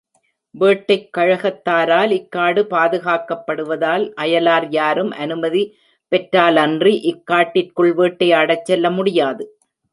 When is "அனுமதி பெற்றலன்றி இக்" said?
5.19-7.25